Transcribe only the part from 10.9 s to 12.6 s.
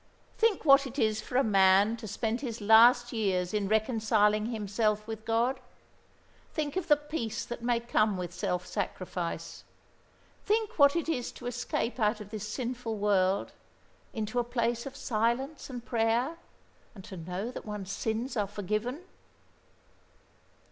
it is to escape out of this